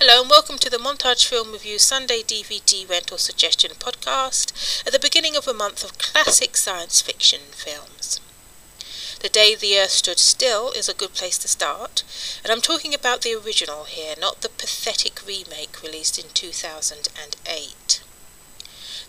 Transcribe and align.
Hello 0.00 0.20
and 0.20 0.30
welcome 0.30 0.58
to 0.58 0.70
the 0.70 0.76
Montage 0.76 1.26
Film 1.26 1.50
Review 1.50 1.76
Sunday 1.80 2.22
DVD 2.22 2.88
Rental 2.88 3.18
Suggestion 3.18 3.72
podcast 3.80 4.86
at 4.86 4.92
the 4.92 4.98
beginning 5.00 5.34
of 5.34 5.48
a 5.48 5.52
month 5.52 5.82
of 5.82 5.98
classic 5.98 6.56
science 6.56 7.02
fiction 7.02 7.40
films. 7.50 8.20
The 9.22 9.28
Day 9.28 9.56
the 9.56 9.76
Earth 9.76 9.90
Stood 9.90 10.20
Still 10.20 10.70
is 10.70 10.88
a 10.88 10.94
good 10.94 11.14
place 11.14 11.36
to 11.38 11.48
start, 11.48 12.04
and 12.44 12.52
I'm 12.52 12.60
talking 12.60 12.94
about 12.94 13.22
the 13.22 13.34
original 13.34 13.86
here, 13.86 14.14
not 14.20 14.42
the 14.42 14.50
pathetic 14.50 15.26
remake 15.26 15.82
released 15.82 16.16
in 16.16 16.30
2008. 16.32 18.02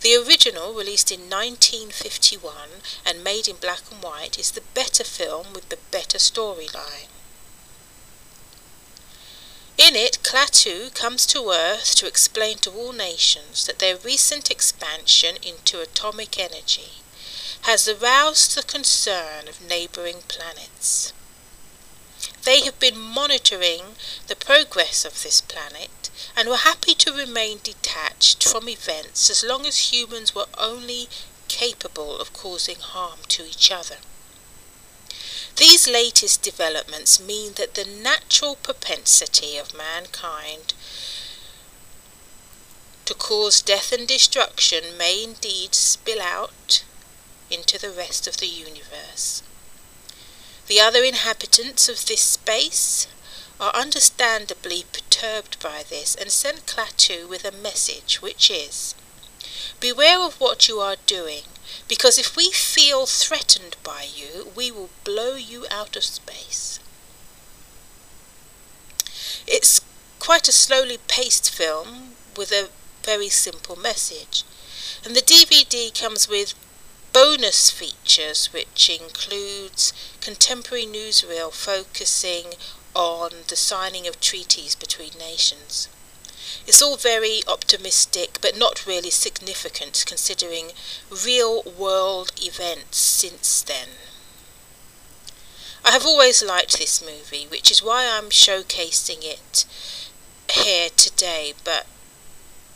The 0.01 0.15
original, 0.15 0.73
released 0.73 1.11
in 1.11 1.29
1951 1.29 2.81
and 3.05 3.23
made 3.23 3.47
in 3.47 3.57
black 3.57 3.83
and 3.91 4.01
white, 4.01 4.39
is 4.39 4.49
the 4.49 4.63
better 4.73 5.03
film 5.03 5.53
with 5.53 5.69
the 5.69 5.77
better 5.91 6.17
storyline. 6.17 7.09
In 9.79 9.95
it, 9.95 10.19
Klaatu 10.23 10.93
comes 10.93 11.25
to 11.27 11.51
Earth 11.51 11.95
to 11.95 12.05
explain 12.05 12.57
to 12.59 12.71
all 12.71 12.91
nations 12.91 13.65
that 13.65 13.79
their 13.79 13.95
recent 13.95 14.51
expansion 14.51 15.37
into 15.41 15.79
atomic 15.79 16.37
energy 16.37 17.01
has 17.61 17.87
aroused 17.87 18.55
the 18.55 18.63
concern 18.63 19.47
of 19.47 19.61
neighbouring 19.61 20.23
planets. 20.27 21.13
They 22.43 22.59
have 22.65 22.77
been 22.81 22.99
monitoring 22.99 23.95
the 24.27 24.35
progress 24.35 25.05
of 25.05 25.23
this 25.23 25.39
planet 25.39 26.09
and 26.35 26.49
were 26.49 26.57
happy 26.57 26.93
to 26.95 27.13
remain 27.13 27.59
detached 27.63 28.43
from 28.43 28.67
events 28.67 29.29
as 29.29 29.45
long 29.45 29.65
as 29.65 29.93
humans 29.93 30.35
were 30.35 30.47
only 30.57 31.07
capable 31.47 32.19
of 32.19 32.33
causing 32.33 32.81
harm 32.81 33.19
to 33.29 33.45
each 33.45 33.71
other. 33.71 33.99
These 35.59 35.89
latest 35.89 36.41
developments 36.41 37.19
mean 37.19 37.55
that 37.55 37.73
the 37.73 37.83
natural 37.83 38.55
propensity 38.55 39.57
of 39.57 39.73
mankind 39.73 40.73
to 43.03 43.13
cause 43.13 43.61
death 43.61 43.91
and 43.91 44.07
destruction 44.07 44.97
may 44.97 45.21
indeed 45.21 45.75
spill 45.75 46.21
out 46.21 46.83
into 47.51 47.77
the 47.77 47.91
rest 47.91 48.25
of 48.25 48.37
the 48.37 48.47
universe. 48.47 49.43
The 50.67 50.79
other 50.79 51.03
inhabitants 51.03 51.89
of 51.89 52.05
this 52.05 52.21
space 52.21 53.07
are 53.59 53.75
understandably 53.75 54.85
perturbed 54.93 55.59
by 55.59 55.83
this 55.83 56.15
and 56.15 56.31
send 56.31 56.67
Klaatu 56.67 57.27
with 57.27 57.43
a 57.43 57.51
message 57.51 58.21
which 58.21 58.49
is 58.49 58.95
Beware 59.81 60.21
of 60.21 60.39
what 60.39 60.69
you 60.69 60.79
are 60.79 60.95
doing 61.05 61.43
because 61.87 62.17
if 62.17 62.35
we 62.35 62.51
feel 62.51 63.05
threatened 63.05 63.75
by 63.83 64.05
you, 64.13 64.51
we 64.55 64.71
will 64.71 64.89
blow 65.03 65.35
you 65.35 65.65
out 65.71 65.95
of 65.95 66.03
space. 66.03 66.79
It's 69.47 69.81
quite 70.19 70.47
a 70.47 70.51
slowly 70.51 70.97
paced 71.07 71.49
film 71.49 72.11
with 72.37 72.51
a 72.51 72.69
very 73.03 73.29
simple 73.29 73.75
message. 73.75 74.43
And 75.03 75.15
the 75.15 75.21
DVD 75.21 75.97
comes 75.99 76.27
with 76.27 76.53
bonus 77.13 77.71
features 77.71 78.53
which 78.53 78.89
includes 78.89 79.93
contemporary 80.21 80.85
newsreel 80.85 81.51
focusing 81.51 82.53
on 82.93 83.31
the 83.47 83.55
signing 83.55 84.07
of 84.07 84.19
treaties 84.19 84.75
between 84.75 85.11
nations. 85.17 85.89
It's 86.67 86.81
all 86.81 86.97
very 86.97 87.41
optimistic, 87.47 88.39
but 88.41 88.57
not 88.57 88.85
really 88.85 89.09
significant 89.09 90.03
considering 90.05 90.71
real 91.09 91.63
world 91.63 92.31
events 92.41 92.97
since 92.97 93.61
then. 93.61 93.89
I 95.83 95.91
have 95.91 96.05
always 96.05 96.43
liked 96.43 96.77
this 96.77 97.01
movie, 97.01 97.47
which 97.47 97.71
is 97.71 97.81
why 97.81 98.05
I'm 98.05 98.29
showcasing 98.29 99.23
it 99.23 99.65
here 100.51 100.89
today, 100.95 101.53
but 101.63 101.85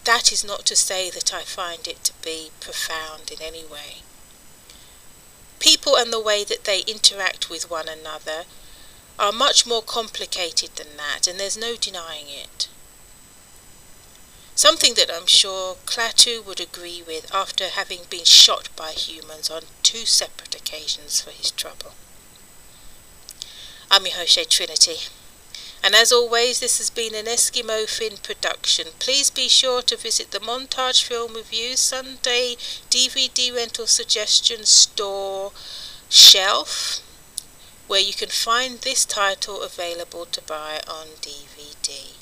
that 0.06 0.32
is 0.32 0.44
not 0.44 0.66
to 0.66 0.76
say 0.76 1.10
that 1.10 1.34
I 1.34 1.44
find 1.44 1.88
it 1.88 2.04
to 2.06 2.14
be 2.24 2.52
profound 2.60 3.32
in 3.32 3.42
any 3.42 3.64
way. 3.66 3.98
People 5.60 5.96
and 5.96 6.12
the 6.12 6.20
way 6.20 6.44
that 6.44 6.66
they 6.66 6.82
interact 6.82 7.50
with 7.50 7.70
one 7.70 7.88
another 7.88 8.44
are 9.18 9.32
much 9.32 9.66
more 9.66 9.82
complicated 9.82 10.72
than 10.76 10.98
that, 10.98 11.28
and 11.28 11.40
there's 11.40 11.58
no 11.58 11.76
denying 11.76 12.28
it. 12.28 12.68
Something 14.56 14.94
that 14.94 15.10
I'm 15.12 15.26
sure 15.26 15.78
Klaatu 15.88 16.46
would 16.46 16.60
agree 16.60 17.02
with 17.06 17.34
after 17.34 17.70
having 17.70 18.02
been 18.10 18.24
shot 18.24 18.70
by 18.76 18.92
humans 18.92 19.50
on 19.50 19.64
two 19.82 20.06
separate 20.06 20.54
occasions 20.54 21.20
for 21.20 21.32
his 21.32 21.50
trouble. 21.50 21.94
I'm 23.90 24.06
your 24.06 24.46
Trinity. 24.46 24.98
And 25.84 25.96
as 25.96 26.12
always, 26.12 26.60
this 26.60 26.78
has 26.78 26.92
been 26.92 27.16
an 27.16 27.26
Eskimo 27.26 27.90
Finn 27.90 28.18
production. 28.22 28.88
Please 29.00 29.32
be 29.32 29.50
sure 29.50 29.82
to 29.82 29.98
visit 29.98 30.30
the 30.30 30.40
Montage 30.40 31.04
Film 31.04 31.34
Review 31.34 31.76
Sunday 31.76 32.56
DVD 32.92 33.54
rental 33.56 33.88
suggestion 33.88 34.66
store 34.66 35.52
shelf, 36.10 37.02
where 37.88 38.00
you 38.00 38.14
can 38.14 38.30
find 38.30 38.80
this 38.80 39.04
title 39.04 39.64
available 39.64 40.26
to 40.26 40.42
buy 40.44 40.80
on 40.88 41.08
DVD. 41.22 42.14